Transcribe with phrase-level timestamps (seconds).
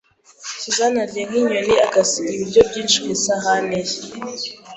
[0.61, 3.95] Susan arya nk'inyoni agasiga ibiryo byinshi ku isahani ye.